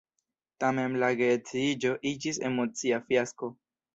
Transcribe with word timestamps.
Tamen 0.63 0.95
la 1.03 1.09
geedziĝo 1.19 1.91
iĝis 2.13 2.41
emocia 2.51 3.01
fiasko. 3.11 3.53